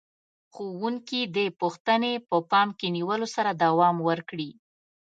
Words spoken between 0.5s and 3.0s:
ښوونکي دې پوښتنې په پام کې